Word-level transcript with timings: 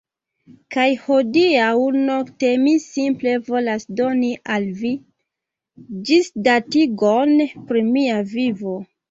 Kaj 0.75 0.85
hodiaŭ 1.01 1.73
nokte 2.05 2.49
mi 2.61 2.73
simple 2.85 3.35
volas 3.49 3.85
doni 4.01 4.33
al 4.55 4.67
vi, 4.81 4.95
ĝisdatigon 6.09 7.37
pri 7.71 7.85
mia 7.93 8.19
vivo 8.35 8.77